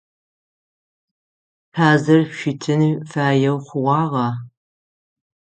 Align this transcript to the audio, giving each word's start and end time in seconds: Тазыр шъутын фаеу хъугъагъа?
Тазыр 1.73 2.21
шъутын 2.37 2.83
фаеу 3.09 3.57
хъугъагъа? 3.65 4.27